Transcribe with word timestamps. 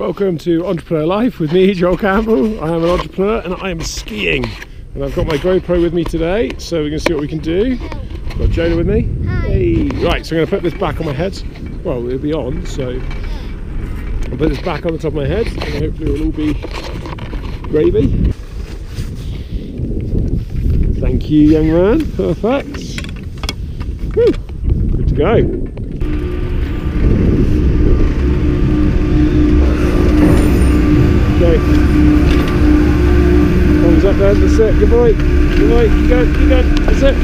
Welcome 0.00 0.38
to 0.38 0.66
Entrepreneur 0.66 1.04
Life 1.04 1.40
with 1.40 1.52
me, 1.52 1.74
Joel 1.74 1.98
Campbell. 1.98 2.58
I 2.64 2.68
am 2.68 2.84
an 2.84 2.88
entrepreneur 2.88 3.40
and 3.40 3.54
I 3.56 3.68
am 3.68 3.82
skiing. 3.82 4.46
And 4.94 5.04
I've 5.04 5.14
got 5.14 5.26
my 5.26 5.36
GoPro 5.36 5.82
with 5.82 5.92
me 5.92 6.04
today, 6.04 6.52
so 6.56 6.78
we're 6.78 6.88
going 6.88 7.00
to 7.00 7.00
see 7.00 7.12
what 7.12 7.20
we 7.20 7.28
can 7.28 7.38
do. 7.38 7.76
I've 7.82 8.38
got 8.38 8.48
Jonah 8.48 8.76
with 8.76 8.88
me. 8.88 9.02
Hey. 9.46 9.90
Right, 10.02 10.24
so 10.24 10.36
I'm 10.36 10.38
going 10.38 10.46
to 10.46 10.50
put 10.52 10.62
this 10.62 10.72
back 10.72 11.00
on 11.00 11.06
my 11.06 11.12
head. 11.12 11.38
Well, 11.84 12.06
it'll 12.06 12.18
be 12.18 12.32
on, 12.32 12.64
so 12.64 12.98
I'll 14.30 14.38
put 14.38 14.48
this 14.48 14.62
back 14.62 14.86
on 14.86 14.92
the 14.92 14.98
top 14.98 15.08
of 15.08 15.16
my 15.16 15.26
head 15.26 15.46
and 15.48 15.84
hopefully 15.84 16.14
it'll 16.14 16.24
all 16.24 16.32
be 16.32 16.54
gravy. 17.68 18.32
Thank 20.98 21.28
you, 21.28 21.40
young 21.42 21.70
man. 21.70 22.10
Perfect. 22.12 23.02
Whew. 24.14 24.32
Good 24.92 25.08
to 25.08 25.14
go. 25.14 25.69
Okay. 31.50 31.58
Thumbs 33.82 34.04
oh, 34.04 34.10
up 34.10 34.16
there, 34.18 34.34
that's 34.34 34.58
it, 34.60 34.78
good 34.78 34.88
boy. 34.88 35.12
Good 35.14 35.68
boy, 35.68 35.82
you 35.82 36.08
go, 36.08 36.22
you 36.22 36.48
go, 36.48 36.62
that's 36.62 37.02
it. 37.02 37.16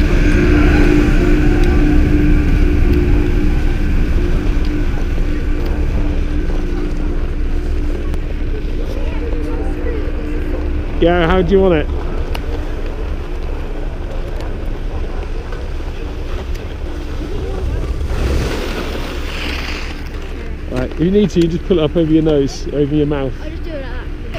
Yeah, 11.01 11.27
how 11.29 11.41
do 11.41 11.53
you 11.53 11.61
want 11.61 11.75
it? 11.75 11.87
Right, 20.73 20.91
if 20.91 20.99
you 20.99 21.13
need 21.13 21.31
to, 21.31 21.41
you 21.41 21.47
just 21.47 21.65
pull 21.67 21.79
it 21.79 21.85
up 21.85 21.95
over 21.95 22.11
your 22.11 22.25
nose, 22.25 22.67
over 22.75 22.93
your 22.93 23.07
mouth. 23.07 23.56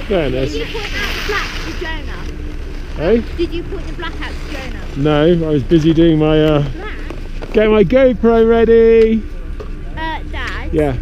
I'll 0.09 0.29
just 0.31 0.53
do 0.53 0.61
it 0.61 0.65
like 0.65 0.67
that. 0.67 0.67
There 0.67 0.67
it 0.67 0.67
Did 0.67 0.69
you 0.69 0.73
point 0.73 0.93
out 0.93 1.13
the 1.13 1.23
black 1.27 1.49
to 1.65 1.71
Jonah? 1.81 2.21
Hey? 2.95 3.37
Did 3.37 3.51
you 3.53 3.63
point 3.63 3.87
the 3.87 3.93
black 3.93 4.21
out 4.21 4.31
to 4.31 4.51
Jonah? 4.51 4.85
No, 4.97 5.47
I 5.47 5.51
was 5.51 5.63
busy 5.63 5.93
doing 5.93 6.17
my, 6.17 6.41
uh, 6.43 6.69
Black? 6.69 7.53
get 7.53 7.69
my 7.69 7.83
GoPro 7.83 8.47
ready. 8.49 9.21
Uh, 9.95 10.23
Dad. 10.31 10.73
Yeah, 10.73 10.95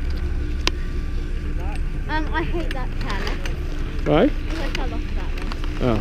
Um, 2.09 2.33
I 2.33 2.43
hate 2.43 2.69
that 2.73 2.89
colour. 3.01 4.15
right? 4.17 4.31
Because 4.49 4.59
I 4.59 4.69
fell 4.69 4.93
off 4.93 5.01
that 5.15 5.29
one. 5.43 5.89
Oh, 5.89 5.95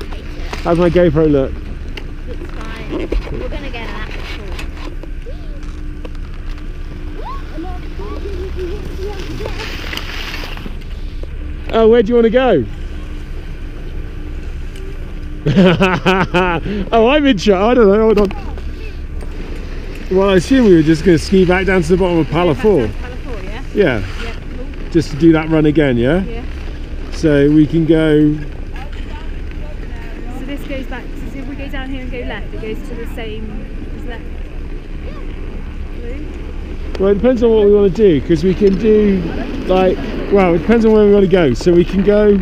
I 0.00 0.14
hate 0.14 0.24
it. 0.24 0.60
how's 0.60 0.78
my 0.78 0.90
GoPro 0.90 1.30
look? 1.30 1.52
It's 2.28 2.50
fine. 2.52 2.90
We're 3.40 3.48
gonna 3.48 3.70
get 3.70 3.88
an 3.88 3.94
actual. 3.94 4.46
Oh, 11.72 11.88
where 11.88 12.02
do 12.02 12.08
you 12.08 12.14
want 12.14 12.24
to 12.24 12.30
go? 12.30 12.64
oh, 16.92 17.08
I'm 17.08 17.24
in 17.26 17.38
charge. 17.38 17.70
I 17.70 17.74
don't 17.74 17.88
know. 17.88 18.00
Hold 18.14 18.18
on. 18.20 18.28
Well, 20.10 20.30
I 20.30 20.34
assume 20.36 20.66
we 20.66 20.74
were 20.74 20.82
just 20.82 21.04
going 21.04 21.16
to 21.16 21.24
ski 21.24 21.44
back 21.44 21.66
down 21.66 21.82
to 21.82 21.88
the 21.88 21.96
bottom 21.96 22.18
of 22.18 22.26
Palafour. 22.26 22.92
California. 22.92 23.62
Yeah, 23.74 23.98
Yeah. 24.22 24.34
cool. 24.56 24.66
just 24.90 25.10
to 25.12 25.16
do 25.16 25.32
that 25.32 25.48
run 25.48 25.66
again, 25.66 25.96
yeah? 25.96 26.22
Yeah. 26.24 26.44
So 27.12 27.48
we 27.50 27.66
can 27.66 27.86
go. 27.86 28.34
So 28.34 28.40
this 30.46 30.60
goes 30.66 30.86
back, 30.86 31.04
so 31.32 31.38
if 31.38 31.46
we 31.48 31.54
go 31.54 31.68
down 31.68 31.90
here 31.90 32.02
and 32.02 32.10
go 32.10 32.18
left, 32.18 32.52
it 32.54 32.60
goes 32.60 32.88
to 32.88 32.94
the 32.96 33.06
same 33.14 33.88
as 33.96 34.04
left. 34.06 34.24
Well, 37.00 37.12
it 37.12 37.14
depends 37.14 37.42
on 37.42 37.50
what 37.50 37.64
we 37.64 37.72
want 37.72 37.96
to 37.96 37.96
do 37.96 38.20
because 38.20 38.44
we 38.44 38.52
can 38.52 38.78
do 38.78 39.22
like. 39.66 39.96
Well, 40.30 40.54
it 40.54 40.58
depends 40.58 40.84
on 40.84 40.92
where 40.92 41.06
we 41.06 41.14
want 41.14 41.24
to 41.24 41.30
go. 41.30 41.54
So 41.54 41.72
we 41.72 41.82
can 41.82 42.04
go. 42.04 42.38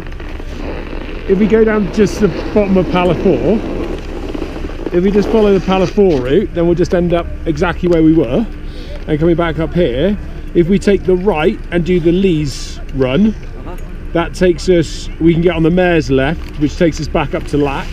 If 1.28 1.38
we 1.38 1.46
go 1.46 1.62
down 1.62 1.92
just 1.92 2.18
the 2.18 2.26
bottom 2.52 2.76
of 2.76 2.86
Palafour, 2.86 3.56
if 4.92 5.04
we 5.04 5.12
just 5.12 5.28
follow 5.28 5.56
the 5.56 5.64
Palafour 5.64 6.20
route, 6.20 6.52
then 6.54 6.66
we'll 6.66 6.74
just 6.74 6.92
end 6.92 7.14
up 7.14 7.28
exactly 7.46 7.88
where 7.88 8.02
we 8.02 8.12
were. 8.12 8.44
And 9.06 9.20
coming 9.20 9.36
back 9.36 9.60
up 9.60 9.74
here, 9.74 10.18
if 10.54 10.66
we 10.68 10.80
take 10.80 11.04
the 11.04 11.14
right 11.14 11.56
and 11.70 11.86
do 11.86 12.00
the 12.00 12.10
Lees 12.10 12.80
run, 12.94 13.36
that 14.12 14.34
takes 14.34 14.68
us. 14.68 15.08
We 15.20 15.34
can 15.34 15.42
get 15.42 15.54
on 15.54 15.62
the 15.62 15.70
Mare's 15.70 16.10
left, 16.10 16.58
which 16.58 16.76
takes 16.76 17.00
us 17.00 17.06
back 17.06 17.32
up 17.32 17.44
to 17.44 17.58
Lac. 17.58 17.86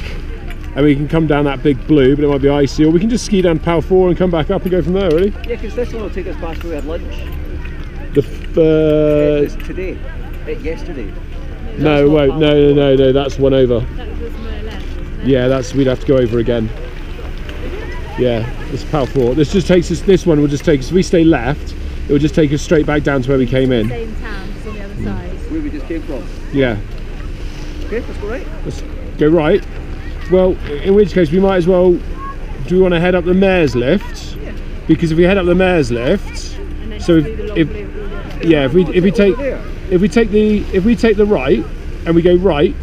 And 0.75 0.83
we 0.83 0.93
can 0.95 1.07
come 1.07 1.25
down 1.25 1.45
that 1.45 1.63
big 1.63 1.85
blue, 1.87 2.15
but 2.15 2.25
it 2.25 2.27
might 2.27 2.41
be 2.41 2.49
icy, 2.49 2.83
or 2.83 2.91
we 2.91 2.99
can 2.99 3.09
just 3.09 3.25
ski 3.25 3.41
down 3.41 3.59
Palafour 3.59 4.09
and 4.09 4.17
come 4.17 4.29
back 4.29 4.51
up 4.51 4.61
and 4.63 4.71
go 4.71 4.81
from 4.81 4.93
there, 4.93 5.09
really. 5.09 5.29
Yeah, 5.29 5.41
because 5.55 5.73
this 5.75 5.93
one 5.93 6.03
will 6.03 6.09
take 6.09 6.27
us 6.27 6.35
past 6.37 6.61
where 6.63 6.69
we 6.71 6.75
had 6.75 6.85
lunch. 6.85 7.15
The 8.13 8.21
Uh, 8.21 9.43
f- 9.45 9.53
it's 9.53 9.67
today. 9.67 9.97
Uh, 10.45 10.49
yesterday. 10.51 11.11
No, 11.77 12.05
it 12.05 12.09
won't. 12.09 12.39
No, 12.39 12.53
no, 12.53 12.73
no, 12.73 12.95
no. 12.95 13.11
That's 13.13 13.37
one 13.39 13.53
over. 13.53 13.79
That 13.79 14.07
was 14.19 14.33
left. 14.63 14.85
Yeah, 15.25 15.47
that's 15.47 15.73
we'd 15.73 15.87
have 15.87 15.99
to 16.01 16.07
go 16.07 16.17
over 16.17 16.39
again. 16.39 16.69
Yeah, 18.17 18.49
it's 18.71 18.83
Palafour. 18.85 19.35
This 19.35 19.51
just 19.51 19.67
takes 19.67 19.91
us. 19.91 20.01
This 20.01 20.25
one 20.25 20.39
will 20.39 20.47
just 20.47 20.63
take 20.65 20.79
us. 20.81 20.87
If 20.87 20.93
we 20.93 21.03
stay 21.03 21.23
left, 21.25 21.73
it 22.07 22.11
will 22.11 22.19
just 22.19 22.35
take 22.35 22.51
us 22.53 22.61
straight 22.61 22.85
back 22.85 23.03
down 23.03 23.21
to 23.23 23.29
where 23.29 23.37
we 23.37 23.45
came 23.45 23.71
in. 23.73 23.89
Same 23.89 24.15
town, 24.17 24.47
just 24.53 24.67
on 24.67 24.75
the 24.75 24.83
other 24.83 25.03
side. 25.03 25.51
Where 25.51 25.61
we 25.61 25.69
just 25.69 25.85
came 25.87 26.01
from. 26.03 26.23
Yeah, 26.53 26.77
Okay, 27.87 27.99
let's 27.99 28.17
go 28.19 28.27
right. 28.29 28.47
let's 28.63 28.83
go 29.17 29.27
right. 29.27 29.63
Well, 30.31 30.51
in 30.69 30.95
which 30.95 31.13
case 31.13 31.31
we 31.31 31.39
might 31.39 31.57
as 31.57 31.67
well. 31.67 31.91
Do 32.67 32.75
we 32.75 32.81
want 32.81 32.93
to 32.95 32.99
head 32.99 33.13
up 33.15 33.25
the 33.25 33.33
mayor's 33.33 33.75
lift? 33.75 34.37
Because 34.87 35.11
if 35.11 35.17
we 35.17 35.23
head 35.23 35.37
up 35.37 35.45
the 35.45 35.53
mayor's 35.55 35.91
lift, 35.91 36.37
So 36.99 37.17
if- 37.17 37.25
do 37.25 37.35
the 37.35 37.43
long 37.43 37.57
if- 37.57 37.67
blue 37.69 37.77
all 37.79 38.07
the 38.39 38.45
way. 38.45 38.51
yeah, 38.51 38.65
if 38.65 38.73
we 38.73 38.85
if 38.85 39.03
we 39.03 39.11
take 39.11 39.35
if 39.91 40.01
we 40.01 40.07
take 40.07 40.31
the 40.31 40.63
if 40.73 40.83
we 40.83 40.95
take 40.95 41.17
the 41.17 41.25
right 41.25 41.63
and 42.07 42.15
we 42.15 42.21
go 42.23 42.35
right 42.35 42.73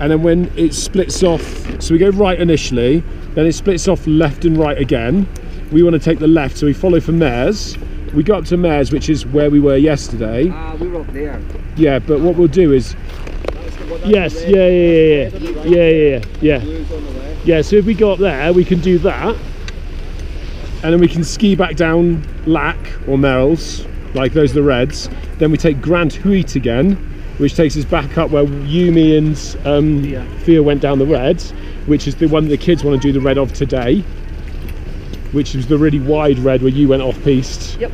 and 0.00 0.10
then 0.10 0.22
when 0.22 0.50
it 0.56 0.72
splits 0.72 1.22
off 1.22 1.42
so 1.82 1.92
we 1.92 1.98
go 1.98 2.08
right 2.10 2.38
initially 2.40 3.02
then 3.34 3.44
it 3.44 3.52
splits 3.52 3.86
off 3.88 4.06
left 4.06 4.44
and 4.46 4.56
right 4.56 4.78
again 4.78 5.26
we 5.72 5.82
want 5.82 5.92
to 5.92 5.98
take 5.98 6.18
the 6.20 6.26
left 6.28 6.56
so 6.56 6.64
we 6.66 6.72
follow 6.72 7.00
from 7.00 7.18
Mares 7.18 7.76
we 8.14 8.22
go 8.22 8.34
up 8.36 8.44
to 8.46 8.56
Mares 8.56 8.90
which 8.92 9.10
is 9.10 9.26
where 9.26 9.50
we 9.50 9.60
were 9.60 9.76
yesterday 9.76 10.48
Ah, 10.50 10.74
we 10.80 10.88
were 10.88 11.00
up 11.00 11.12
there. 11.12 11.38
yeah 11.76 11.98
but 11.98 12.20
what 12.20 12.36
we'll 12.36 12.48
do 12.48 12.72
is 12.72 12.94
That's 12.94 13.76
the 13.76 13.84
one. 13.84 13.87
that's 13.87 13.87
yes 14.04 14.44
yeah 14.46 14.68
yeah 14.68 15.24
Red 15.24 15.34
on 15.34 15.42
the 15.42 15.52
yeah. 15.52 15.64
Yeah 15.64 15.90
yeah 15.90 16.18
yeah. 16.18 16.24
Yeah. 16.40 16.58
Blues 16.60 16.92
on 16.92 17.04
the 17.04 17.10
left. 17.12 17.46
yeah 17.46 17.62
so 17.62 17.76
if 17.76 17.84
we 17.84 17.94
go 17.94 18.12
up 18.12 18.18
there 18.18 18.52
we 18.52 18.64
can 18.64 18.80
do 18.80 18.98
that. 19.00 19.36
And 20.82 20.92
then 20.92 21.00
we 21.00 21.08
can 21.08 21.24
ski 21.24 21.56
back 21.56 21.74
down 21.74 22.24
Lac 22.46 22.78
or 23.08 23.18
Merrill's 23.18 23.84
like 24.14 24.32
those 24.32 24.52
are 24.52 24.54
the 24.54 24.62
reds. 24.62 25.08
Then 25.38 25.50
we 25.50 25.56
take 25.56 25.80
Grand 25.80 26.12
Huit 26.12 26.56
again 26.56 26.96
which 27.38 27.54
takes 27.54 27.76
us 27.76 27.84
back 27.84 28.18
up 28.18 28.30
where 28.30 28.44
Yumi 28.44 29.16
and 29.16 29.66
um, 29.66 30.64
went 30.64 30.80
down 30.82 30.98
the 30.98 31.06
reds 31.06 31.52
which 31.86 32.06
is 32.06 32.16
the 32.16 32.26
one 32.26 32.48
the 32.48 32.56
kids 32.56 32.84
want 32.84 33.00
to 33.00 33.08
do 33.08 33.12
the 33.12 33.24
red 33.24 33.38
of 33.38 33.52
today 33.52 34.00
which 35.32 35.54
is 35.54 35.66
the 35.66 35.78
really 35.78 36.00
wide 36.00 36.38
red 36.38 36.62
where 36.62 36.72
you 36.72 36.88
went 36.88 37.02
off 37.02 37.20
piste. 37.22 37.78
Yep. 37.78 37.92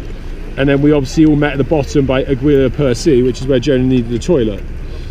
and 0.56 0.69
then 0.69 0.81
we 0.82 0.92
obviously 0.92 1.26
all 1.26 1.36
met 1.36 1.53
at 1.53 1.59
the 1.59 1.65
bottom 1.65 2.06
by 2.06 2.25
Aiguille 2.25 2.69
Percée 2.71 3.25
which 3.25 3.41
is 3.41 3.47
where 3.47 3.60
Jonah 3.60 3.84
needed 3.84 4.10
the 4.10 4.19
toilet. 4.19 4.62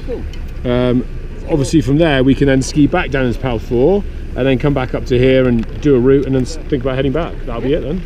Cool. 0.05 0.23
Um, 0.65 1.05
obviously 1.49 1.81
from 1.81 1.97
there 1.97 2.23
we 2.23 2.33
can 2.33 2.47
then 2.47 2.61
ski 2.61 2.87
back 2.87 3.11
down 3.11 3.25
as 3.25 3.37
Palafour 3.37 4.03
and 4.35 4.47
then 4.47 4.57
come 4.57 4.73
back 4.73 4.95
up 4.95 5.05
to 5.05 5.17
here 5.17 5.47
and 5.47 5.81
do 5.81 5.95
a 5.95 5.99
route 5.99 6.25
and 6.25 6.35
then 6.35 6.45
think 6.45 6.83
about 6.83 6.95
heading 6.95 7.11
back. 7.11 7.35
That'll 7.45 7.61
be 7.61 7.73
it 7.73 7.81
then. 7.81 8.01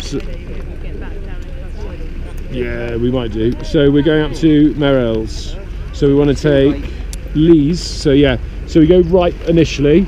So, 0.00 0.18
Get 0.20 1.00
back 1.00 1.12
down 1.24 1.42
and 1.42 1.84
cross 1.84 2.50
the 2.50 2.54
yeah, 2.56 2.96
we 2.96 3.10
might 3.10 3.32
do. 3.32 3.52
So 3.64 3.90
we're 3.90 4.02
going 4.02 4.30
up 4.30 4.36
to 4.38 4.74
Merrill's. 4.74 5.54
So 5.92 6.06
we 6.06 6.14
want 6.14 6.36
to 6.36 6.42
take 6.42 6.90
Lee's. 7.34 7.82
So 7.82 8.12
yeah, 8.12 8.38
so 8.66 8.80
we 8.80 8.86
go 8.86 9.00
right 9.00 9.34
initially 9.48 10.06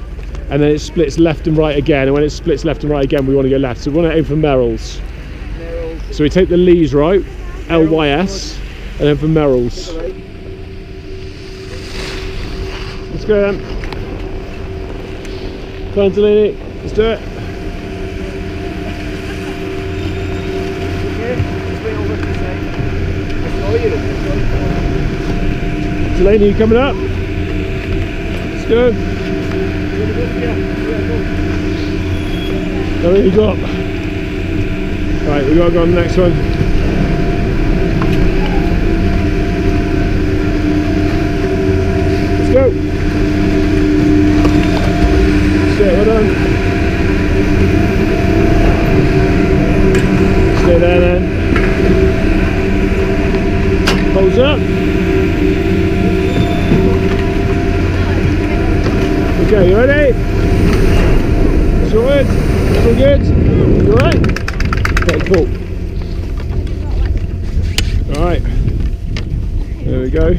and 0.50 0.60
then 0.60 0.70
it 0.70 0.80
splits 0.80 1.18
left 1.18 1.46
and 1.46 1.56
right 1.56 1.76
again. 1.76 2.04
And 2.04 2.14
when 2.14 2.24
it 2.24 2.30
splits 2.30 2.64
left 2.64 2.82
and 2.82 2.90
right 2.90 3.04
again, 3.04 3.26
we 3.26 3.34
want 3.34 3.46
to 3.46 3.50
go 3.50 3.56
left. 3.56 3.82
So 3.82 3.90
we 3.90 3.98
want 3.98 4.12
to 4.12 4.18
aim 4.18 4.24
for 4.24 4.36
Merrill's. 4.36 5.00
Merrill's. 5.58 6.16
So 6.16 6.24
we 6.24 6.30
take 6.30 6.48
the 6.48 6.56
Lee's 6.56 6.92
right, 6.92 7.24
LYS, 7.68 8.58
and 8.98 9.00
then 9.00 9.16
for 9.16 9.28
Merrill's. 9.28 9.99
Let's 13.20 13.28
go 13.28 13.52
then. 13.52 13.60
Come 15.92 16.04
on, 16.04 16.10
Delaney. 16.12 16.56
Let's 16.80 16.94
do 16.94 17.02
it. 17.02 17.20
Delaney, 26.16 26.48
you 26.48 26.54
coming 26.54 26.78
up? 26.78 26.96
Let's 28.54 28.68
go. 28.70 28.88
You 33.20 33.30
got? 33.36 33.56
Right, 35.28 35.44
we 35.44 35.54
gotta 35.56 35.72
go 35.72 35.82
on 35.82 35.90
the 35.90 35.96
next 36.00 36.16
one. 36.16 36.32
Let's 42.38 42.52
go. 42.54 42.90
Stay, 45.80 45.92
well 45.96 46.04
done. 46.04 46.26
Stay 50.58 50.76
there 50.78 51.00
then. 51.00 51.22
Hold 54.12 54.24
Wheels 54.26 54.38
up. 54.38 54.58
Okay, 59.46 59.64
you 59.70 59.76
ready? 59.76 60.12
Sorted? 61.90 62.26
All 62.86 62.94
good? 62.94 63.22
You 63.86 63.92
alright? 63.94 64.20
Okay, 65.00 65.18
cool. 65.32 65.48
Alright. 68.16 68.44
There 69.86 70.00
we 70.00 70.10
go. 70.10 70.34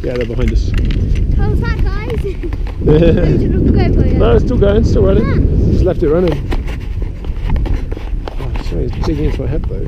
The 0.00 0.08
others 0.12 0.13
coming. 0.26 0.48
Behind 0.48 0.52
us. 0.52 0.70
How's 1.36 1.60
that, 1.60 1.82
guys? 1.82 2.24
no, 2.80 2.98
Should 2.98 3.64
we 3.64 3.70
go 3.70 3.92
for 3.94 4.04
it? 4.04 4.36
it's 4.36 4.44
still 4.44 4.58
going, 4.58 4.84
still 4.84 5.04
running. 5.04 5.72
Just 5.72 5.84
left 5.84 6.02
it 6.02 6.10
running. 6.10 6.32
Oh, 8.30 8.62
sorry, 8.64 8.84
it's 8.86 9.06
digging 9.06 9.26
into 9.26 9.42
my 9.42 9.46
head 9.48 9.64
though. 9.64 9.86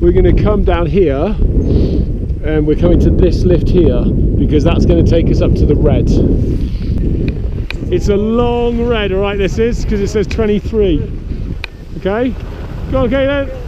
We're 0.00 0.12
going 0.12 0.34
to 0.34 0.42
come 0.42 0.64
down 0.64 0.86
here 0.86 1.36
and 2.42 2.66
we're 2.66 2.76
coming 2.76 2.98
to 3.00 3.10
this 3.10 3.44
lift 3.44 3.68
here 3.68 4.02
because 4.02 4.64
that's 4.64 4.86
going 4.86 5.04
to 5.04 5.10
take 5.10 5.28
us 5.30 5.42
up 5.42 5.52
to 5.54 5.66
the 5.66 5.74
red. 5.76 6.06
It's 7.92 8.08
a 8.08 8.16
long 8.16 8.86
red, 8.86 9.12
alright, 9.12 9.36
this 9.36 9.58
is 9.58 9.84
because 9.84 10.00
it 10.00 10.08
says 10.08 10.26
23. 10.26 11.02
Okay? 11.98 12.30
Go 12.90 13.02
on, 13.02 13.10
Caitlin. 13.10 13.59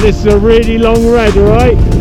This 0.00 0.18
is 0.18 0.26
a 0.26 0.38
really 0.38 0.78
long 0.78 1.06
red, 1.06 1.36
alright? 1.36 1.97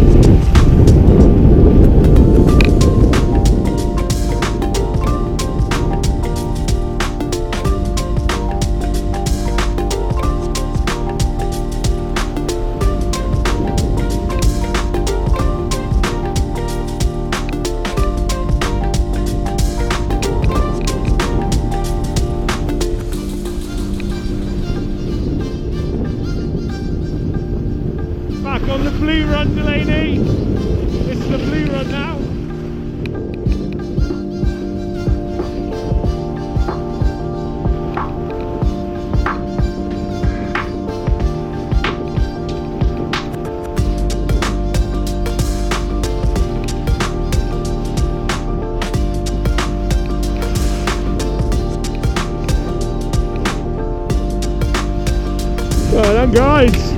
Done, 56.31 56.67
guys. 56.67 56.93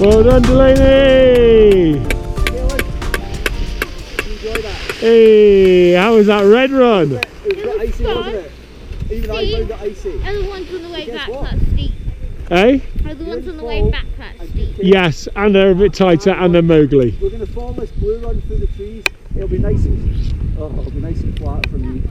Well, 0.00 0.22
done. 0.24 0.42
You 0.42 0.48
Delaney. 0.48 1.90
You? 1.90 2.08
Hey, 4.98 5.92
how 5.92 6.14
was 6.14 6.26
that 6.28 6.42
red 6.42 6.70
run? 6.70 7.12
It 7.12 7.26
was 7.44 7.52
a 7.52 7.54
bit 7.54 7.80
icy, 7.80 8.04
wasn't 8.04 8.34
it? 8.36 8.52
Even 9.10 9.30
I 9.30 9.36
Steve. 9.36 9.68
found 9.68 9.70
it 9.70 9.80
icy. 9.80 10.12
And 10.22 10.44
the 10.44 10.48
ones 10.48 10.74
on 10.74 10.82
the 10.82 10.88
way 10.90 11.10
back 11.10 11.28
that's 11.28 11.66
steep. 11.72 11.92
Eh? 12.50 12.80
Are 13.06 13.14
the 13.14 13.24
ones 13.24 13.48
on 13.48 13.56
the 13.56 13.64
way 13.64 13.90
back 13.90 14.06
that's 14.18 14.50
steep. 14.50 14.76
Yes, 14.78 15.28
and 15.34 15.54
they're 15.54 15.72
a 15.72 15.74
bit 15.74 15.94
tighter 15.94 16.30
and 16.30 16.54
they're 16.54 16.62
mogly. 16.62 17.20
We're 17.20 17.30
going 17.30 17.44
to 17.44 17.52
form 17.52 17.76
this 17.76 17.90
blue 17.92 18.18
run 18.18 18.40
through 18.42 18.58
the 18.58 18.66
trees. 18.68 19.04
It'll 19.34 19.48
be 19.48 19.58
nice 19.58 19.84
and 19.84 20.58
oh, 20.58 20.70
it'll 20.78 20.90
be 20.90 21.00
nice 21.00 21.20
and 21.20 21.36
flat 21.38 21.68
for 21.68 21.78
me. 21.78 22.02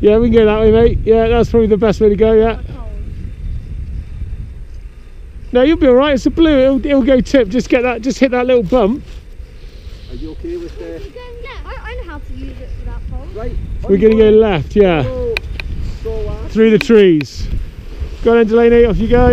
Yeah, 0.00 0.18
we 0.18 0.28
can 0.28 0.38
go 0.38 0.44
that 0.46 0.60
way, 0.60 0.70
mate. 0.72 0.98
Yeah, 1.04 1.28
that's 1.28 1.50
probably 1.50 1.68
the 1.68 1.76
best 1.76 2.00
way 2.00 2.08
to 2.08 2.16
go, 2.16 2.32
yeah. 2.32 2.60
No, 5.52 5.62
you'll 5.62 5.78
be 5.78 5.88
alright. 5.88 6.14
It's 6.14 6.26
a 6.26 6.30
blue. 6.30 6.58
It'll, 6.58 6.84
it'll 6.84 7.02
go 7.02 7.20
tip. 7.20 7.48
Just 7.48 7.68
get 7.68 7.82
that, 7.82 8.02
just 8.02 8.18
hit 8.18 8.32
that 8.32 8.46
little 8.46 8.62
bump. 8.62 9.02
Are 10.10 10.14
you 10.14 10.32
okay 10.32 10.56
with 10.58 10.78
the 10.78 10.84
You're 10.84 11.10
going 11.10 11.42
left. 11.42 11.66
I, 11.66 11.92
I 11.92 11.94
know 11.94 12.10
how 12.10 12.18
to 12.18 12.32
use 12.34 12.58
it 12.58 12.70
for 12.78 12.84
that 12.84 13.00
pole. 13.08 13.26
right? 13.28 13.56
We're 13.82 13.96
going 13.96 14.18
to 14.18 14.18
go 14.18 14.30
left, 14.30 14.76
yeah. 14.76 15.02
Go, 15.02 15.34
go. 16.04 16.48
Through 16.48 16.70
the 16.70 16.78
trees. 16.78 17.48
Go 18.22 18.32
on 18.32 18.38
then, 18.38 18.48
Delaney. 18.48 18.84
Off 18.84 18.98
you 18.98 19.08
go. 19.08 19.30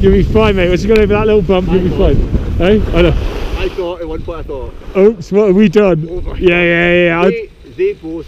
You'll 0.00 0.12
be 0.12 0.24
fine, 0.24 0.56
mate. 0.56 0.70
Once 0.70 0.82
you 0.82 0.88
go 0.88 1.00
over 1.00 1.12
that 1.12 1.26
little 1.26 1.42
bump, 1.42 1.68
you'll 1.70 1.82
be 1.82 1.90
fine. 1.90 2.16
Hey? 2.56 2.82
I 2.96 3.02
know. 3.02 3.34
I 3.58 3.68
thought 3.70 4.00
at 4.00 4.08
one 4.08 4.22
point 4.22 4.40
I 4.40 4.42
thought 4.42 4.74
Oops, 4.96 5.32
what 5.32 5.46
have 5.48 5.56
we 5.56 5.68
done? 5.68 6.08
Over. 6.08 6.36
Yeah, 6.36 6.62
yeah, 6.62 7.04
yeah. 7.06 7.20
I, 7.20 7.30
they, 7.30 7.50
they 7.76 7.92
both 7.92 8.26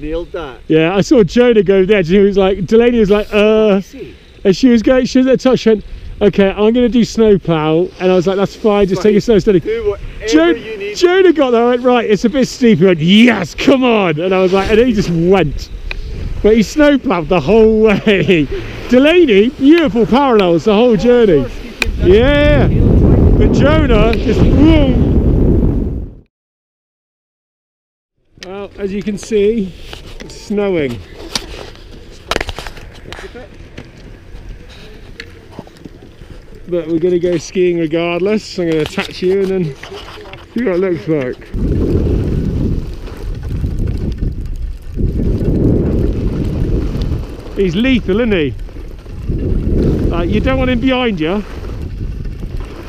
nailed 0.00 0.32
that. 0.32 0.60
yeah, 0.68 0.94
I 0.94 1.00
saw 1.00 1.22
Jonah 1.24 1.62
go 1.62 1.84
there. 1.84 2.02
She 2.04 2.18
was 2.18 2.36
like, 2.36 2.66
Delaney 2.66 2.98
was 3.00 3.10
like, 3.10 3.28
uh, 3.32 3.80
and 4.44 4.56
she 4.56 4.68
was 4.68 4.82
going, 4.82 5.06
she 5.06 5.18
was 5.18 5.26
at. 5.26 5.58
She 5.58 5.68
went, 5.70 5.84
okay, 6.20 6.48
I'm 6.50 6.72
going 6.72 6.74
to 6.74 6.88
do 6.88 7.04
snowplow. 7.04 7.88
And 8.00 8.12
I 8.12 8.14
was 8.14 8.26
like, 8.26 8.36
that's 8.36 8.54
fine. 8.56 8.86
Just 8.86 9.02
take 9.02 9.16
it 9.16 9.20
slow, 9.22 9.38
steady. 9.38 9.60
do 9.60 9.96
Jo- 10.28 10.46
you 10.50 10.76
need. 10.78 10.96
Jonah 10.96 11.32
got 11.32 11.50
there. 11.50 11.62
I 11.64 11.68
went 11.70 11.82
right. 11.82 12.08
It's 12.08 12.24
a 12.24 12.30
bit 12.30 12.46
steep. 12.48 12.78
He 12.78 12.84
went 12.84 13.00
yes, 13.00 13.54
come 13.54 13.82
on. 13.84 14.20
And 14.20 14.34
I 14.34 14.40
was 14.40 14.52
like, 14.52 14.70
and 14.70 14.78
then 14.78 14.86
he 14.86 14.92
just 14.92 15.10
went. 15.10 15.70
But 16.42 16.56
he 16.56 16.62
snowplowed 16.62 17.28
the 17.28 17.40
whole 17.40 17.82
way. 17.84 18.46
Delaney, 18.88 19.48
beautiful 19.50 20.06
parallels 20.06 20.64
the 20.64 20.74
whole 20.74 20.96
journey. 20.96 21.48
Came 21.48 21.96
down, 21.98 22.08
Yeah. 22.10 22.68
But 23.38 23.52
Jonah 23.52 24.14
just. 24.16 25.15
As 28.78 28.92
you 28.92 29.02
can 29.02 29.18
see, 29.18 29.72
it's 30.20 30.34
snowing. 30.34 31.00
But 36.68 36.88
we're 36.88 36.98
going 36.98 37.14
to 37.14 37.20
go 37.20 37.38
skiing 37.38 37.78
regardless. 37.78 38.58
I'm 38.58 38.70
going 38.70 38.84
to 38.84 38.90
attach 38.90 39.22
you 39.22 39.42
and 39.42 39.48
then 39.48 39.64
see 40.54 40.64
what 40.64 40.74
it 40.74 40.80
looks 40.80 41.06
like. 41.08 41.36
He's 47.56 47.74
lethal, 47.74 48.20
isn't 48.20 48.32
he? 48.32 48.54
You 50.32 50.40
don't 50.40 50.58
want 50.58 50.70
him 50.70 50.80
behind 50.80 51.20
you. 51.20 51.42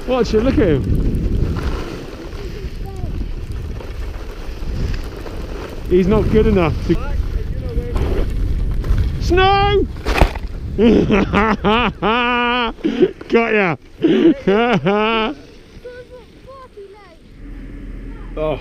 Watch 0.08 0.34
it, 0.34 0.42
look 0.42 0.58
at 0.58 0.68
him. 0.68 1.07
He's 5.90 6.08
not 6.08 6.30
good 6.32 6.48
enough 6.48 6.74
to. 6.88 6.96
Snow! 9.22 9.86
Got 13.30 13.54
ya! 13.54 13.76
oh. 18.38 18.60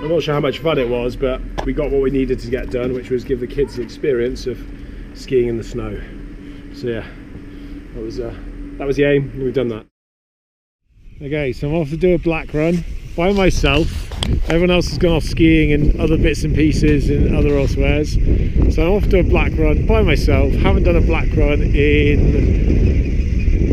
I'm 0.00 0.08
not 0.08 0.22
sure 0.22 0.34
how 0.34 0.40
much 0.40 0.58
fun 0.58 0.78
it 0.78 0.88
was, 0.88 1.14
but 1.14 1.40
we 1.66 1.72
got 1.72 1.90
what 1.90 2.00
we 2.00 2.10
needed 2.10 2.38
to 2.40 2.50
get 2.50 2.70
done, 2.70 2.94
which 2.94 3.10
was 3.10 3.22
give 3.22 3.38
the 3.38 3.46
kids 3.46 3.76
the 3.76 3.82
experience 3.82 4.46
of 4.46 4.58
skiing 5.14 5.48
in 5.48 5.58
the 5.58 5.64
snow. 5.64 6.00
So 6.74 6.88
yeah, 6.88 7.06
that 7.94 8.02
was 8.02 8.18
uh, 8.18 8.34
that 8.78 8.86
was 8.86 8.96
the 8.96 9.04
aim, 9.04 9.30
and 9.34 9.42
we've 9.42 9.54
done 9.54 9.68
that. 9.68 9.86
Okay, 11.22 11.52
so 11.52 11.68
I'm 11.68 11.74
off 11.74 11.90
to 11.90 11.98
do 11.98 12.14
a 12.14 12.18
black 12.18 12.54
run 12.54 12.82
by 13.14 13.32
myself. 13.32 14.09
Everyone 14.48 14.70
else 14.70 14.88
has 14.88 14.98
gone 14.98 15.12
off 15.12 15.24
skiing 15.24 15.72
and 15.72 16.00
other 16.00 16.16
bits 16.16 16.44
and 16.44 16.54
pieces 16.54 17.08
and 17.10 17.34
other 17.36 17.56
elsewheres. 17.56 18.14
So 18.74 18.82
I'm 18.82 18.92
off 18.92 19.08
to 19.10 19.20
a 19.20 19.22
black 19.22 19.52
run 19.56 19.86
by 19.86 20.02
myself. 20.02 20.52
Haven't 20.54 20.84
done 20.84 20.96
a 20.96 21.00
black 21.00 21.28
run 21.36 21.62
in 21.62 22.80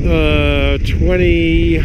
uh, 0.07 0.77
20, 0.77 1.79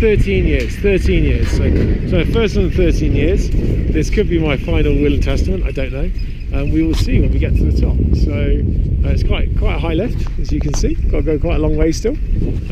13 0.00 0.44
years. 0.46 0.76
13 0.76 1.24
years. 1.24 1.50
So, 1.50 1.70
so 2.08 2.24
first 2.32 2.56
one 2.56 2.66
in 2.66 2.72
13 2.72 3.12
years. 3.12 3.50
This 3.50 4.10
could 4.10 4.28
be 4.28 4.38
my 4.38 4.56
final 4.56 4.94
will 4.94 5.14
and 5.14 5.22
testament. 5.22 5.64
I 5.64 5.70
don't 5.70 5.92
know. 5.92 6.10
And 6.52 6.72
we 6.72 6.82
will 6.82 6.94
see 6.94 7.20
when 7.20 7.32
we 7.32 7.38
get 7.38 7.54
to 7.56 7.70
the 7.70 7.80
top. 7.80 7.96
So 8.24 8.32
uh, 8.32 9.12
it's 9.12 9.22
quite 9.24 9.56
quite 9.58 9.76
a 9.76 9.78
high 9.78 9.94
lift, 9.94 10.28
as 10.38 10.52
you 10.52 10.60
can 10.60 10.74
see. 10.74 10.94
Got 10.94 11.18
to 11.18 11.22
go 11.22 11.38
quite 11.38 11.56
a 11.56 11.58
long 11.58 11.76
way 11.76 11.92
still. 11.92 12.14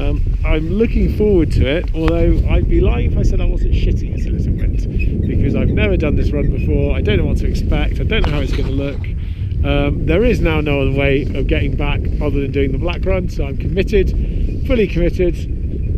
Um, 0.00 0.22
I'm 0.44 0.68
looking 0.70 1.16
forward 1.16 1.52
to 1.52 1.66
it, 1.66 1.94
although 1.94 2.42
I'd 2.50 2.68
be 2.68 2.80
lying 2.80 3.12
if 3.12 3.18
I 3.18 3.22
said 3.22 3.40
I 3.40 3.46
wasn't 3.46 3.72
shitting 3.72 4.14
at 4.18 4.26
a 4.26 4.30
little 4.30 4.52
bit 4.52 4.70
because 5.26 5.54
I've 5.54 5.68
never 5.68 5.96
done 5.96 6.16
this 6.16 6.30
run 6.30 6.50
before. 6.50 6.96
I 6.96 7.00
don't 7.00 7.18
know 7.18 7.26
what 7.26 7.38
to 7.38 7.46
expect. 7.46 8.00
I 8.00 8.04
don't 8.04 8.26
know 8.26 8.32
how 8.32 8.40
it's 8.40 8.52
going 8.52 8.66
to 8.66 8.72
look. 8.72 9.00
Um, 9.64 10.06
there 10.06 10.24
is 10.24 10.40
now 10.40 10.60
no 10.60 10.80
other 10.80 10.92
way 10.92 11.22
of 11.34 11.46
getting 11.46 11.76
back 11.76 12.00
other 12.22 12.40
than 12.40 12.50
doing 12.50 12.72
the 12.72 12.78
black 12.78 13.04
run, 13.04 13.28
so 13.28 13.44
I'm 13.44 13.58
committed, 13.58 14.10
fully 14.66 14.86
committed. 14.86 15.36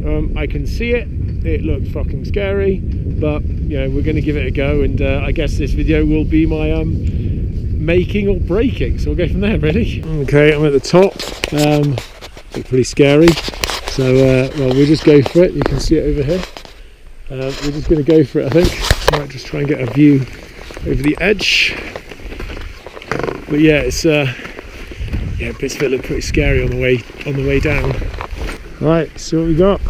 Um, 0.05 0.35
I 0.37 0.47
can 0.47 0.67
see 0.67 0.91
it. 0.91 1.09
It 1.47 1.63
looks 1.63 1.89
fucking 1.91 2.25
scary, 2.25 2.79
but 2.79 3.43
you 3.45 3.79
know 3.79 3.91
we're 3.91 4.03
going 4.03 4.17
to 4.17 4.23
give 4.23 4.37
it 4.37 4.47
a 4.47 4.51
go, 4.51 4.81
and 4.81 5.01
uh, 5.01 5.23
I 5.25 5.33
guess 5.33 5.59
this 5.59 5.73
video 5.73 6.05
will 6.05 6.25
be 6.25 6.45
my 6.45 6.73
um, 6.73 7.22
making 7.85 8.29
or 8.29 8.39
breaking. 8.39 8.99
So 8.99 9.11
we'll 9.11 9.17
go 9.17 9.29
from 9.29 9.41
there, 9.41 9.59
really. 9.59 10.03
Okay, 10.23 10.55
I'm 10.55 10.65
at 10.65 10.73
the 10.73 10.81
top. 10.81 11.15
Um, 11.53 11.97
pretty 12.65 12.85
scary. 12.85 13.29
So 13.91 14.15
uh, 14.15 14.51
well, 14.59 14.75
we'll 14.75 14.87
just 14.87 15.05
go 15.05 15.21
for 15.23 15.43
it. 15.43 15.53
You 15.53 15.63
can 15.63 15.81
see 15.81 15.97
it 15.97 16.05
over 16.05 16.23
here. 16.23 16.43
Uh, 17.31 17.53
we're 17.63 17.73
just 17.73 17.89
going 17.89 18.05
to 18.05 18.11
go 18.11 18.25
for 18.25 18.41
it. 18.41 18.47
I 18.47 18.63
think. 18.63 19.19
Might 19.19 19.31
just 19.31 19.47
try 19.47 19.61
and 19.61 19.69
get 19.69 19.81
a 19.81 19.93
view 19.93 20.21
over 20.87 21.03
the 21.03 21.17
edge. 21.21 21.75
But 23.49 23.61
yeah, 23.61 23.81
it's 23.81 24.07
uh, 24.07 24.33
yeah, 25.39 25.53
bits 25.53 25.75
of 25.77 25.83
it 25.83 25.91
look 25.91 26.05
pretty 26.05 26.23
scary 26.23 26.63
on 26.63 26.71
the 26.71 26.81
way 26.81 27.03
on 27.27 27.35
the 27.35 27.47
way 27.47 27.61
down. 27.61 27.93
Right, 28.81 29.11
see 29.19 29.37
what 29.37 29.47
we 29.47 29.55
got. 29.55 29.81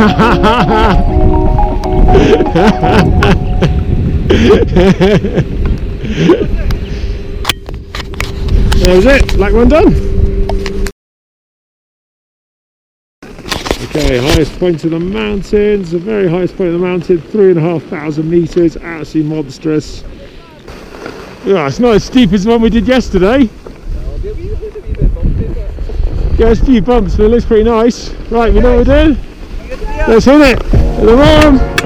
That 8.80 8.96
was 8.96 9.04
it, 9.04 9.36
black 9.36 9.52
one 9.52 9.68
done. 9.68 9.88
Okay, 13.84 14.16
highest 14.16 14.58
point 14.58 14.82
of 14.84 14.92
the 14.92 14.98
mountains, 14.98 15.90
the 15.90 15.98
very 15.98 16.30
highest 16.30 16.56
point 16.56 16.68
of 16.68 16.80
the 16.80 16.86
mountain, 16.86 17.20
three 17.20 17.50
and 17.50 17.58
a 17.58 17.60
half 17.60 17.82
thousand 17.82 18.30
meters, 18.30 18.78
absolutely 18.78 19.36
monstrous. 19.36 20.02
Yeah, 21.44 21.66
it's 21.66 21.78
not 21.78 21.96
as 21.96 22.04
steep 22.04 22.32
as 22.32 22.44
the 22.44 22.52
one 22.52 22.62
we 22.62 22.70
did 22.70 22.88
yesterday. 22.88 23.50
Yeah, 26.38 26.48
it's 26.48 26.62
a 26.62 26.64
few 26.64 26.80
bumps, 26.80 27.16
but 27.16 27.24
it 27.24 27.28
looks 27.28 27.44
pretty 27.44 27.64
nice. 27.64 28.08
Right, 28.30 28.50
we 28.50 28.60
know 28.60 28.78
what 28.78 28.88
we're 28.88 29.04
doing? 29.12 29.29
Let's 30.08 30.24
hit 30.24 30.40
it! 30.40 30.62
Hit 30.62 31.06
the 31.06 31.44
arm! 31.44 31.79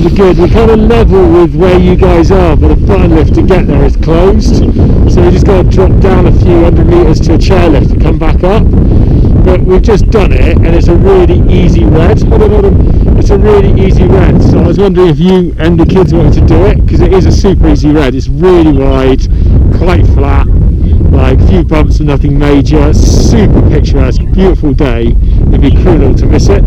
You? 0.00 0.08
Yeah, 0.08 0.10
we're 0.10 0.16
good. 0.16 0.38
We're 0.38 0.48
kind 0.48 0.70
of 0.70 0.78
level 0.78 1.32
with 1.32 1.54
where 1.54 1.78
you 1.78 1.96
guys 1.96 2.30
are, 2.30 2.56
but 2.56 2.68
the 2.68 2.86
button 2.86 3.14
lift 3.14 3.34
to 3.34 3.42
get 3.42 3.66
there 3.66 3.84
is 3.84 3.96
closed. 3.96 4.56
So 5.12 5.22
we 5.22 5.30
just 5.30 5.46
got 5.46 5.62
to 5.62 5.70
drop 5.70 6.00
down 6.00 6.26
a 6.26 6.32
few 6.32 6.64
hundred 6.64 6.86
metres 6.86 7.20
to 7.20 7.34
a 7.34 7.38
chairlift 7.38 7.92
to 7.94 8.00
come 8.00 8.18
back 8.18 8.42
up. 8.44 8.64
But 9.44 9.62
we've 9.62 9.82
just 9.82 10.10
done 10.10 10.32
it, 10.32 10.56
and 10.56 10.74
it's 10.74 10.88
a 10.88 10.96
really 10.96 11.40
easy 11.52 11.84
red. 11.84 12.22
On, 12.24 12.42
on. 12.42 13.18
It's 13.18 13.30
a 13.30 13.38
really 13.38 13.80
easy 13.80 14.04
red. 14.04 14.42
So 14.42 14.58
I 14.58 14.66
was 14.66 14.78
wondering 14.78 15.08
if 15.08 15.18
you 15.18 15.54
and 15.58 15.78
the 15.78 15.86
kids 15.86 16.12
wanted 16.12 16.34
to 16.34 16.46
do 16.46 16.66
it, 16.66 16.84
because 16.84 17.00
it 17.00 17.12
is 17.12 17.26
a 17.26 17.32
super 17.32 17.68
easy 17.68 17.90
red. 17.90 18.14
It's 18.14 18.28
really 18.28 18.72
wide, 18.72 19.20
quite 19.78 20.06
flat, 20.08 20.46
like 21.12 21.38
few 21.48 21.64
bumps 21.64 21.98
and 21.98 22.08
nothing 22.08 22.38
major. 22.38 22.92
Super 22.92 23.62
picturesque, 23.70 24.22
beautiful 24.32 24.72
day. 24.72 25.14
It'd 25.48 25.60
be 25.60 25.70
cruel 25.70 26.14
to 26.14 26.26
miss 26.26 26.48
it. 26.48 26.64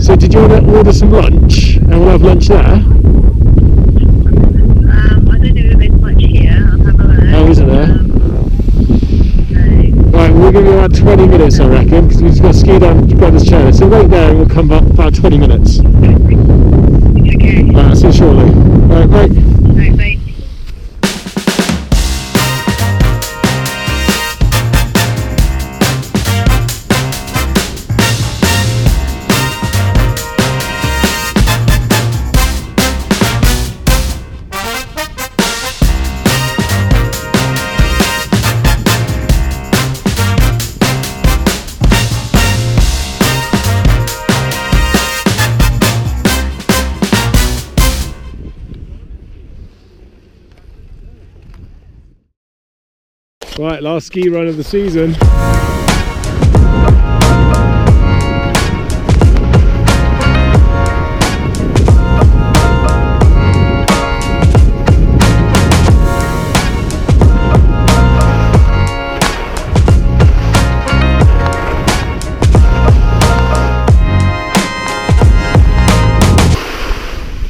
So 0.00 0.16
did 0.16 0.32
you 0.32 0.40
want 0.40 0.52
to 0.64 0.76
order 0.76 0.92
some 0.94 1.10
lunch? 1.10 1.76
And 1.76 1.90
we'll 1.90 2.08
have 2.08 2.22
lunch 2.22 2.48
there. 2.48 2.64
Um, 2.64 2.88
I 4.88 5.38
don't 5.38 5.42
know 5.42 5.50
if 5.54 5.78
there's 5.78 5.90
much 6.00 6.22
here. 6.22 6.70
I'll 6.72 6.78
have 6.78 7.00
a 7.00 7.04
look. 7.04 7.34
Oh, 7.34 7.48
isn't 7.50 7.68
there? 7.68 7.84
Um, 7.84 8.10
Right, 10.10 10.32
we'll 10.32 10.52
give 10.52 10.64
you 10.64 10.72
about 10.72 10.94
20 10.94 11.26
minutes, 11.26 11.60
I 11.60 11.66
reckon, 11.68 12.08
because 12.08 12.22
we've 12.22 12.32
just 12.32 12.42
got 12.42 12.52
to 12.52 12.58
ski 12.58 12.78
down 12.78 13.06
to 13.08 13.14
Brother's 13.14 13.46
Chair. 13.46 13.72
So 13.74 13.86
wait 13.88 14.08
there 14.08 14.30
and 14.30 14.38
we'll 14.38 14.48
come 14.48 14.68
back 14.68 14.82
about 14.82 15.14
20 15.14 15.36
minutes. 15.38 15.80
Okay. 15.80 17.64
Right, 17.64 17.76
I'll 17.84 17.94
see 17.96 18.06
you 18.06 18.12
shortly. 18.12 18.50
Right, 18.50 19.06
right. 19.06 19.30
Right, 19.30 19.96
bye. 19.96 20.29
Right, 53.60 53.82
last 53.82 54.06
ski 54.06 54.30
run 54.30 54.46
of 54.46 54.56
the 54.56 54.64
season. 54.64 55.14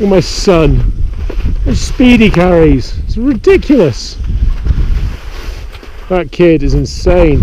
Oh, 0.00 0.06
my 0.08 0.18
son. 0.18 0.92
How 1.64 1.74
speed 1.74 2.18
he 2.18 2.30
carries. 2.30 2.98
It's 2.98 3.16
ridiculous. 3.16 4.16
That 6.10 6.32
kid 6.32 6.64
is 6.64 6.74
insane. 6.74 7.38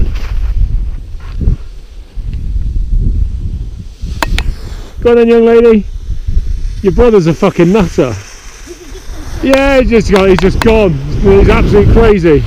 Go 5.00 5.12
on 5.12 5.16
then, 5.16 5.30
young 5.30 5.46
lady. 5.46 5.86
Your 6.82 6.92
brother's 6.92 7.28
a 7.28 7.34
fucking 7.34 7.72
nutter. 7.72 8.14
Yeah, 9.42 9.80
he's 9.80 9.90
just. 9.90 10.10
He's 10.10 10.40
just 10.40 10.60
gone. 10.60 10.92
He's 11.22 11.48
absolutely 11.48 11.94
crazy. 11.94 12.44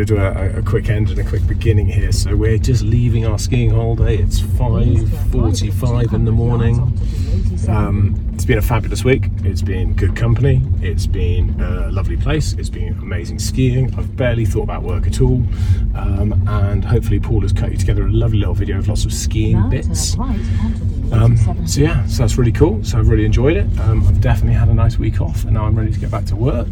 Gonna 0.00 0.20
gonna 0.20 0.32
do 0.32 0.56
a, 0.56 0.60
a 0.60 0.62
quick 0.62 0.88
end 0.88 1.10
and 1.10 1.18
a 1.18 1.24
quick 1.24 1.46
beginning 1.46 1.86
here. 1.86 2.10
So 2.12 2.34
we're 2.34 2.56
just 2.56 2.82
leaving 2.82 3.26
our 3.26 3.38
skiing 3.38 3.68
holiday. 3.70 4.16
It's 4.16 4.40
5:45 4.40 6.14
in 6.14 6.24
the 6.24 6.32
morning. 6.32 6.80
Um, 7.68 8.16
it's 8.32 8.46
been 8.46 8.56
a 8.56 8.62
fabulous 8.62 9.04
week. 9.04 9.24
It's 9.44 9.60
been 9.60 9.92
good 9.94 10.16
company. 10.16 10.62
It's 10.80 11.06
been 11.06 11.60
a 11.60 11.90
lovely 11.90 12.16
place. 12.16 12.54
It's 12.54 12.70
been 12.70 12.94
amazing 12.94 13.40
skiing. 13.40 13.94
I've 13.94 14.16
barely 14.16 14.46
thought 14.46 14.62
about 14.62 14.84
work 14.84 15.06
at 15.06 15.20
all. 15.20 15.44
Um, 15.94 16.42
and 16.48 16.82
hopefully 16.82 17.20
Paul 17.20 17.42
has 17.42 17.52
cut 17.52 17.70
you 17.70 17.76
together 17.76 18.06
a 18.06 18.10
lovely 18.10 18.38
little 18.38 18.54
video 18.54 18.78
of 18.78 18.88
lots 18.88 19.04
of 19.04 19.12
skiing 19.12 19.68
bits. 19.68 20.16
Um, 21.12 21.36
so 21.66 21.80
yeah, 21.80 22.06
so 22.06 22.22
that's 22.22 22.38
really 22.38 22.52
cool. 22.52 22.82
So 22.84 22.98
I've 22.98 23.08
really 23.08 23.24
enjoyed 23.24 23.56
it. 23.56 23.66
Um, 23.80 24.06
I've 24.06 24.20
definitely 24.20 24.54
had 24.54 24.68
a 24.68 24.74
nice 24.74 24.98
week 24.98 25.20
off, 25.20 25.44
and 25.44 25.52
now 25.52 25.66
I'm 25.66 25.76
ready 25.76 25.92
to 25.92 25.98
get 25.98 26.10
back 26.10 26.24
to 26.26 26.36
work. 26.36 26.68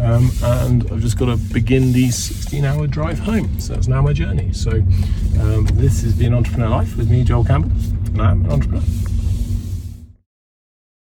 Um, 0.00 0.30
and 0.42 0.90
I've 0.90 1.00
just 1.00 1.18
got 1.18 1.26
to 1.26 1.36
begin 1.52 1.92
the 1.92 2.08
16-hour 2.08 2.86
drive 2.86 3.18
home. 3.18 3.58
So 3.60 3.74
that's 3.74 3.88
now 3.88 4.02
my 4.02 4.12
journey. 4.12 4.52
So 4.52 4.70
um, 4.70 5.66
this 5.74 6.02
has 6.02 6.14
been 6.14 6.34
Entrepreneur 6.34 6.68
Life 6.68 6.96
with 6.96 7.10
me, 7.10 7.24
Joel 7.24 7.44
Campbell, 7.44 7.70
and 8.06 8.22
I'm 8.22 8.44
an 8.44 8.52
entrepreneur. 8.52 8.82